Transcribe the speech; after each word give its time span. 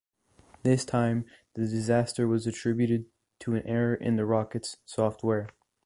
This 0.63 0.83
time 0.83 1.25
the 1.53 1.61
desaster 1.61 2.27
was 2.27 2.47
attributed 2.47 3.05
to 3.41 3.53
an 3.53 3.61
error 3.67 3.93
in 3.93 4.15
the 4.15 4.25
rocket's 4.25 4.77
software. 4.83 5.49